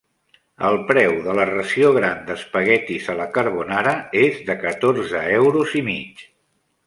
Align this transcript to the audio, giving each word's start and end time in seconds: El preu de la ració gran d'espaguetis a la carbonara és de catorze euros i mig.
El 0.67 0.77
preu 0.91 1.11
de 1.25 1.33
la 1.39 1.43
ració 1.49 1.91
gran 1.97 2.23
d'espaguetis 2.29 3.11
a 3.13 3.17
la 3.19 3.27
carbonara 3.35 3.93
és 4.23 4.41
de 4.49 4.55
catorze 4.67 5.21
euros 5.37 5.77
i 5.83 5.85
mig. 5.91 6.25